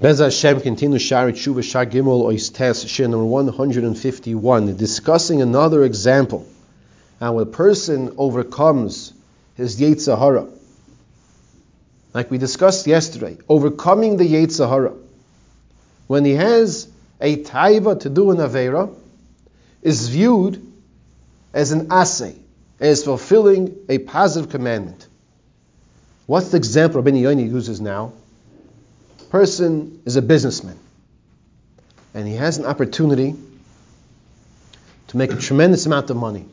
[0.00, 6.46] Bez Hashem continues Shaarei Teshuvah Shar Gimel Ois Tes Shir number 151, discussing another example.
[7.18, 9.12] When a person overcomes
[9.56, 10.46] his Yetzer Hara,
[12.14, 14.94] like we discussed yesterday, overcoming the Yetzer Hara,
[16.06, 16.86] when he has
[17.20, 18.94] a taiva to do an Avera,
[19.82, 20.64] is viewed
[21.52, 22.36] as an assay,
[22.78, 25.08] as fulfilling a positive commandment.
[26.26, 28.12] What's the example Rabbi Yonah uses now?
[29.30, 30.78] Person is a businessman
[32.14, 33.34] and he has an opportunity
[35.08, 36.44] to make a tremendous amount of money.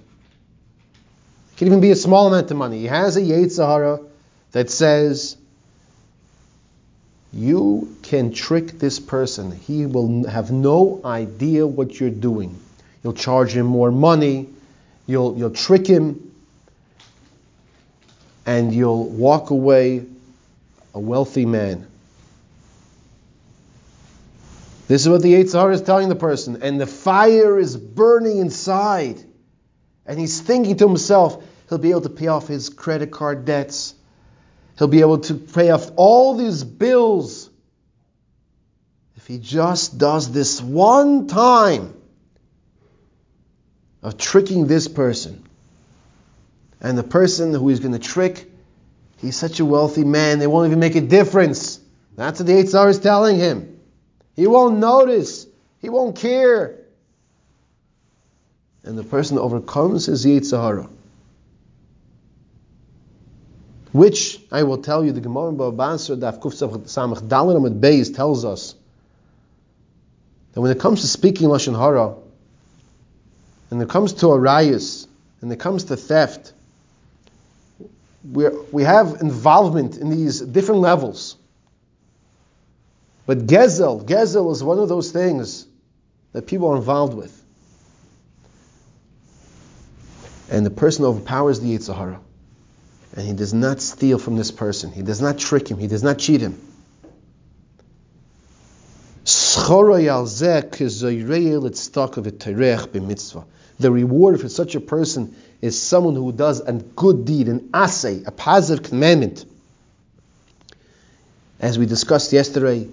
[1.54, 2.80] It can even be a small amount of money.
[2.80, 4.00] He has a Yetzer Hara
[4.52, 5.38] that says,
[7.32, 9.52] you can trick this person.
[9.52, 12.58] He will have no idea what you're doing.
[13.04, 14.48] You'll charge him more money.
[15.06, 16.34] You'll, you'll trick him.
[18.46, 20.06] And you'll walk away
[20.94, 21.88] a wealthy man.
[24.88, 26.62] This is what the Yitzhar is telling the person.
[26.62, 29.24] And the fire is burning inside.
[30.06, 33.96] And he's thinking to himself, he'll be able to pay off his credit card debts.
[34.78, 37.50] He'll be able to pay off all these bills.
[39.16, 41.96] If he just does this one time
[44.04, 45.44] of tricking this person.
[46.80, 48.52] And the person who he's going to trick,
[49.18, 51.80] he's such a wealthy man, they won't even make a difference.
[52.16, 53.75] That's what the Yitzhar is telling him.
[54.36, 55.48] He won't notice.
[55.82, 56.80] He won't care.
[58.84, 60.90] And the person overcomes his Yetzer Hara.
[63.92, 68.14] Which, I will tell you, the Gemara in Bava Basra, Daf Kuf Samach Dalet Beis
[68.14, 68.76] tells us
[70.54, 72.16] that when it comes to speaking Lashon Hara,
[73.72, 75.08] and it comes to arayas,
[75.42, 76.52] and it comes to theft,
[78.32, 81.38] we we have involvement in these different levels.
[83.26, 85.66] But Gezel, Gezel is one of those things
[86.34, 87.42] that people are involved with.
[90.50, 92.20] And the person overpowers the Yetzer Hara.
[93.16, 94.92] And he does not steal from this person.
[94.92, 95.80] He does not trick him.
[95.80, 96.62] He does not cheat him.
[103.80, 108.22] The reward for such a person is someone who does a good deed, an assay,
[108.26, 109.46] a positive commandment.
[111.60, 112.88] As we discussed yesterday,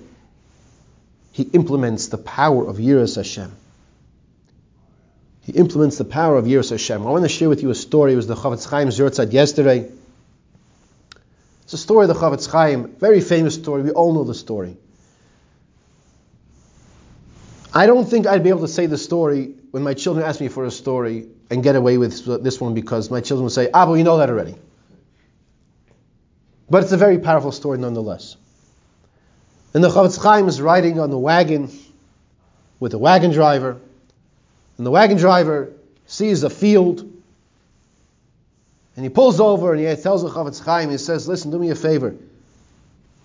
[1.32, 3.50] he implements the power of Yiras Hashem.
[5.40, 7.04] He implements the power of Yiras Hashem.
[7.04, 8.12] I want to share with you a story.
[8.12, 9.90] It was the Chofetz Chaim Zurtzad yesterday.
[11.64, 13.82] It's a story of the Chofetz Chaim, very famous story.
[13.82, 14.76] We all know the story.
[17.74, 20.48] I don't think I'd be able to say the story when my children ask me
[20.48, 23.86] for a story and get away with this one because my children will say, ah,
[23.86, 24.54] but you know that already.
[26.68, 28.36] But it's a very powerful story nonetheless.
[29.74, 31.70] And the Chofetz Chaim is riding on the wagon
[32.78, 33.78] with the wagon driver,
[34.76, 35.72] and the wagon driver
[36.06, 37.00] sees a field,
[38.96, 41.70] and he pulls over and he tells the Chofetz Chaim, he says, "Listen, do me
[41.70, 42.14] a favor.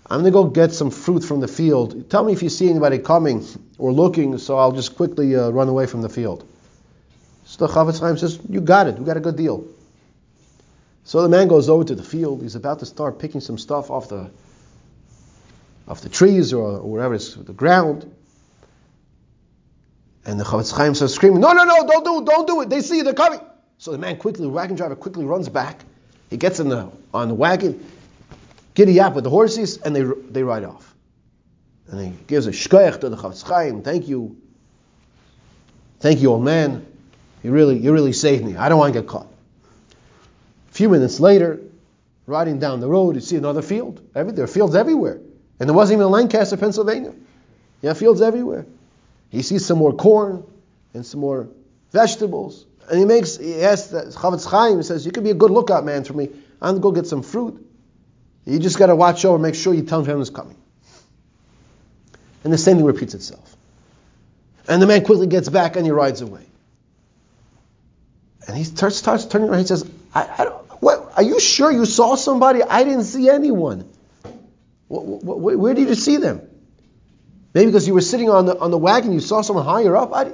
[0.10, 2.10] I'm going to go get some fruit from the field.
[2.10, 3.46] Tell me if you see anybody coming
[3.78, 6.48] or looking, so I'll just quickly uh, run away from the field."
[7.46, 8.98] So the Chofetz Chaim says, "You got it.
[8.98, 9.66] You got a good deal."
[11.04, 12.42] So the man goes over to the field.
[12.42, 14.30] He's about to start picking some stuff off the
[15.88, 18.14] of the trees or, or wherever it's the ground.
[20.26, 22.70] And the Chofetz Chaim starts screaming, No, no, no, don't do it, don't do it.
[22.70, 23.40] They see you, they're coming.
[23.78, 25.82] So the man quickly, the wagon driver quickly runs back.
[26.30, 27.86] He gets in the, on the wagon,
[28.74, 30.94] giddy up with the horses, and they, they ride off.
[31.88, 33.82] And he gives a shkoyach to the Chofetz Chaim.
[33.82, 34.36] Thank you.
[36.02, 36.86] Thank you, old man.
[37.44, 38.58] You really, you really saved me.
[38.58, 39.28] I don't want to get caught.
[40.70, 41.62] A few minutes later,
[42.26, 44.02] riding down the road, you see another field.
[44.14, 45.22] Every, there are fields everywhere.
[45.60, 47.14] And there wasn't even Lancaster, Pennsylvania.
[47.82, 48.66] You have fields everywhere.
[49.30, 50.44] He sees some more corn
[50.94, 51.50] and some more
[51.92, 52.66] vegetables.
[52.90, 55.84] And he makes, he asks Chofetz Chaim, he says, You could be a good lookout
[55.84, 56.30] man for me.
[56.62, 57.64] I'm going to go get some fruit.
[58.46, 60.56] You just got to watch over, make sure you tell him who's coming.
[62.44, 63.58] And the same thing repeats itself.
[64.70, 66.46] And the man quickly gets back and he rides away.
[68.48, 69.60] And he starts, starts turning around.
[69.60, 70.46] He says, I, I
[70.80, 72.64] what, Are you sure you saw somebody?
[72.64, 73.90] I didn't see anyone.
[74.90, 76.42] Where did you see them?
[77.54, 80.14] Maybe because you were sitting on the, on the wagon, you saw someone higher up.
[80.14, 80.34] I,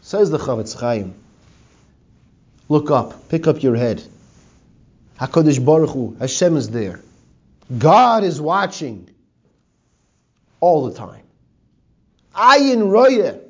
[0.00, 1.14] says the Chofetz Chaim.
[2.68, 4.02] Look up, pick up your head.
[5.18, 7.00] Hakadosh Baruch Hu, Hashem is there.
[7.76, 9.08] God is watching
[10.60, 11.22] all the time.
[12.34, 13.40] Ayin Roya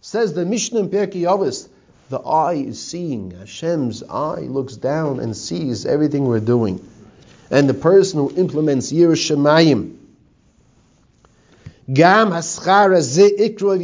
[0.00, 1.68] says the Mishnah in Pirkei Avos.
[2.10, 3.32] The eye is seeing.
[3.32, 6.86] Hashem's eye looks down and sees everything we're doing
[7.54, 9.96] and the person who implements Yiras Shamayim,
[11.92, 13.78] Gam haschara ze ikro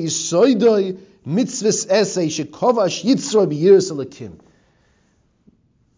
[1.25, 4.40] mitzvahs esei shekovash yitzro.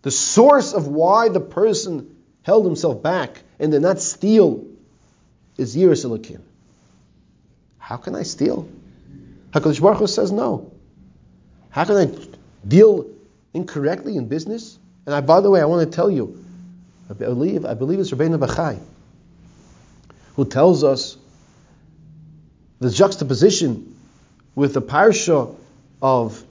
[0.02, 4.66] The source of why the person held himself back and did not steal
[5.56, 6.42] is yiris alakim.
[7.78, 8.68] How can I steal?
[9.52, 10.72] HaKadosh Baruch Hu says no.
[11.70, 12.10] How can I
[12.68, 13.06] deal
[13.54, 14.78] incorrectly in business?
[15.06, 16.44] And I, by the way, I want to tell you,
[17.10, 18.78] I believe, I believe it's Rabbeinu Bachai,
[20.36, 21.16] who tells us
[22.80, 23.96] the juxtaposition
[24.54, 25.54] with the parsha
[26.00, 26.42] of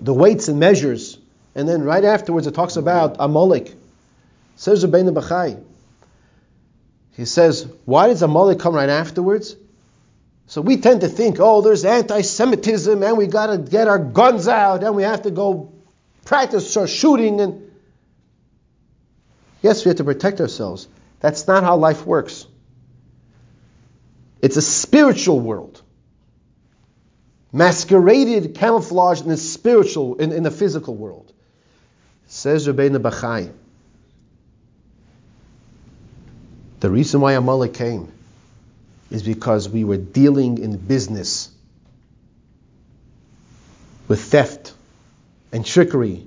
[0.00, 1.18] the weights and measures,
[1.54, 3.74] and then right afterwards it talks about Amalek.
[4.56, 5.62] Says Rabbeinu Bachai.
[7.16, 9.56] He says, why does Amalek come right afterwards?
[10.46, 14.48] So we tend to think, oh, there's anti-Semitism, and we got to get our guns
[14.48, 15.72] out, and we have to go
[16.24, 17.40] practice our shooting.
[17.40, 17.69] And
[19.62, 20.88] yes, we have to protect ourselves.
[21.20, 22.46] That's not how life works.
[24.42, 25.82] It's a spiritual world,
[27.52, 31.32] masqueraded, camouflaged in the spiritual, in, in the physical world.
[32.26, 33.52] Says Rabbeinu Bachai.
[36.80, 38.10] The reason why Amalek came
[39.10, 41.50] is because we were dealing in business
[44.08, 44.72] with theft
[45.52, 46.26] and trickery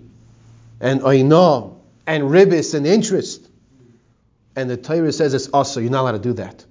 [0.79, 3.49] and oinah and ribis and interest.
[4.55, 6.65] And the Torah says it's also, you're not allowed to do that.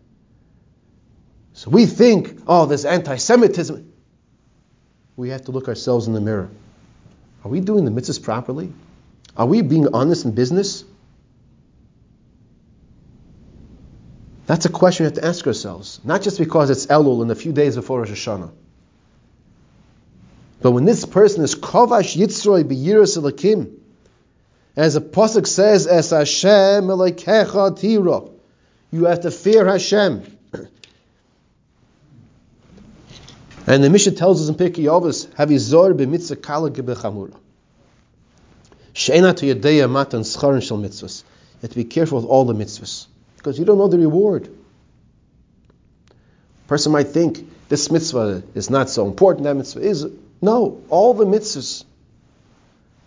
[1.54, 3.92] So we think, oh, there's anti Semitism.
[5.16, 6.50] We have to look ourselves in the mirror.
[7.44, 8.72] Are we doing the mitzvahs properly?
[9.36, 10.84] Are we being honest in business?
[14.46, 16.00] That's a question we have to ask ourselves.
[16.04, 18.52] Not just because it's Elul in a few days before Rosh Hashanah.
[20.60, 23.78] But when this person is Kovash Yitzroi B'yiras Elakim,
[24.76, 28.22] as the pasuk says, "Es Hashem Elokecha Tira,"
[28.90, 30.22] you have to fear Hashem.
[33.66, 37.34] and the Mishnah tells us in Pirkei Avos, "Havizor b'mitzvah kala gebechamura."
[38.94, 41.22] She'ena to yadeya matan scharin shel mitzvahs.
[41.22, 44.48] You have to be careful with all the mitzvahs because you don't know the reward.
[46.08, 50.06] A person might think this mitzvah is not so important, that mitzvah is.
[50.40, 51.84] No, all the mitzvahs.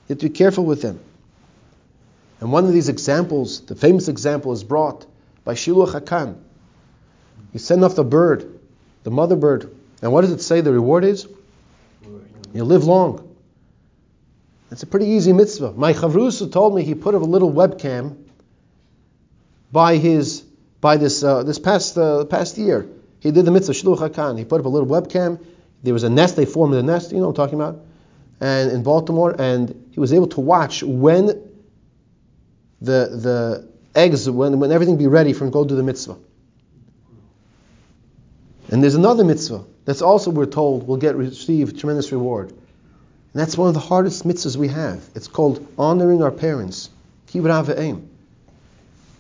[0.08, 1.00] You have to be careful with them.
[2.46, 5.08] And one of these examples, the famous example, is brought
[5.44, 6.38] by Shiluach Hakan.
[7.52, 8.60] You send off the bird,
[9.02, 11.28] the mother bird, and what does it say the reward is?
[12.54, 13.36] You live long.
[14.70, 15.72] It's a pretty easy mitzvah.
[15.72, 18.16] My chavrusa told me he put up a little webcam
[19.72, 20.42] by his
[20.82, 22.88] by this uh, this past uh, past year.
[23.22, 24.38] He did the mitzvah shluch hakan.
[24.38, 25.44] He put up a little webcam.
[25.82, 26.36] There was a nest.
[26.36, 27.12] They formed a nest.
[27.12, 27.84] You know what I'm talking about?
[28.40, 31.45] And in Baltimore, and he was able to watch when
[32.86, 36.18] the the eggs when when everything be ready from go do the mitzvah.
[38.70, 42.50] And there's another mitzvah that's also we're told will get receive tremendous reward.
[42.50, 45.04] And that's one of the hardest mitzvahs we have.
[45.14, 46.90] It's called honoring our parents.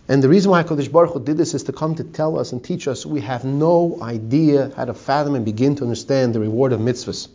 [0.07, 2.53] And the reason why HaKadosh Baruch Hu did this is to come to tell us
[2.53, 6.39] and teach us we have no idea how to fathom and begin to understand the
[6.39, 7.27] reward of mitzvahs.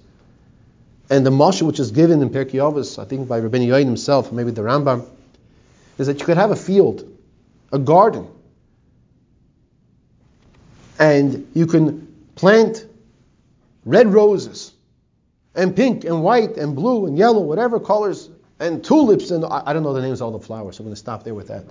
[1.10, 4.32] And the mashal which is given in Pirkei Avos, I think by Rabbi Yoin himself,
[4.32, 5.06] maybe the Rambam,
[6.00, 7.06] is that you could have a field,
[7.72, 8.26] a garden,
[10.98, 12.86] and you can plant
[13.84, 14.72] red roses,
[15.54, 19.82] and pink and white and blue and yellow, whatever colors, and tulips, and I don't
[19.82, 21.64] know the names of all the flowers, so I'm going to stop there with that.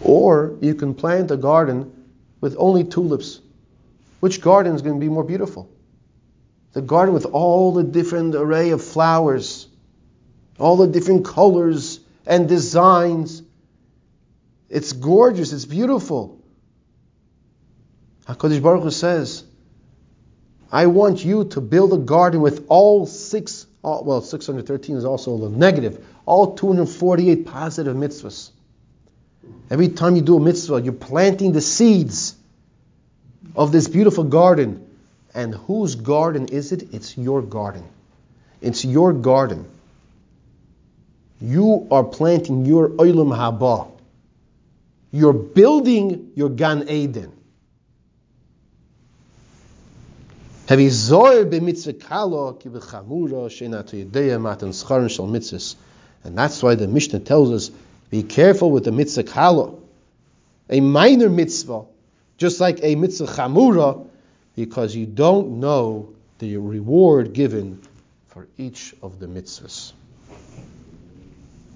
[0.00, 1.90] Or you can plant a garden
[2.42, 3.40] with only tulips.
[4.20, 5.70] Which garden is going to be more beautiful?
[6.74, 9.68] The garden with all the different array of flowers,
[10.58, 13.42] all the different colors and designs.
[14.68, 16.42] It's gorgeous, it's beautiful.
[18.26, 19.44] HaKadosh Baruch Hu says,
[20.72, 25.32] I want you to build a garden with all six, well, 613 is also a
[25.32, 28.50] little negative, all 248 positive mitzvahs.
[29.70, 32.34] Every time you do a mitzvah, you're planting the seeds
[33.54, 34.82] of this beautiful garden.
[35.34, 36.94] And whose garden is it?
[36.94, 37.84] It's your garden.
[38.60, 39.66] It's your garden.
[41.40, 43.90] You are planting your oilam haba.
[45.12, 47.32] You're building your Gan Eden.
[50.68, 51.10] And that's
[56.62, 57.70] why the Mishnah tells us
[58.10, 59.74] be careful with the mitzvah kala,
[60.68, 61.84] a minor mitzvah,
[62.36, 64.08] just like a mitzvah chamura,
[64.56, 67.80] because you don't know the reward given
[68.28, 69.92] for each of the mitzvahs.